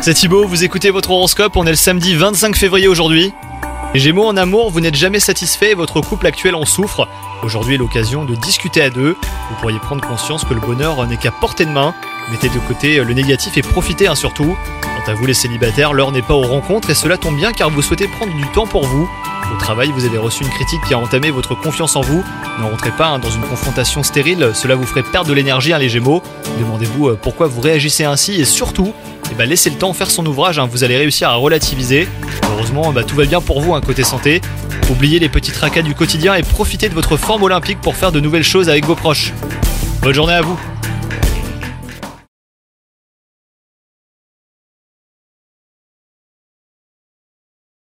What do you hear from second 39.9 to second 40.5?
Bonne journée à